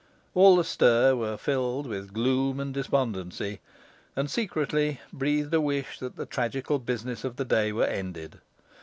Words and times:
All 0.33 0.59
astir 0.59 1.15
were 1.15 1.37
filled 1.37 1.85
with 1.85 2.11
gloom 2.11 2.59
and 2.59 2.73
despondency, 2.73 3.59
and 4.15 4.31
secretly 4.31 4.99
breathed 5.13 5.53
a 5.53 5.61
wish 5.61 5.99
that, 5.99 6.15
the 6.15 6.25
tragical 6.25 6.79
business 6.79 7.23
of 7.23 7.35
the 7.35 7.45
day 7.45 7.71
were 7.71 7.85
ended. 7.85 8.39